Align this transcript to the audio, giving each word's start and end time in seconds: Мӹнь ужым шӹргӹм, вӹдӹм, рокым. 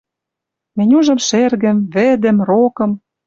Мӹнь 0.77 0.93
ужым 0.97 1.19
шӹргӹм, 1.27 1.77
вӹдӹм, 1.93 2.37
рокым. 2.47 2.91